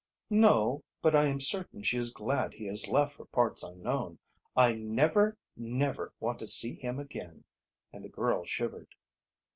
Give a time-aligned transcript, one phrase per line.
[0.31, 0.83] "No.
[1.03, 4.17] But I am certain she is glad he has left for parts unknown.
[4.57, 7.43] I never, never, want to see him again,"
[7.93, 8.95] and the girl shivered.